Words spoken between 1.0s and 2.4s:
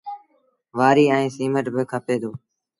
ائيٚݩ سيٚمٽ با کپي دو۔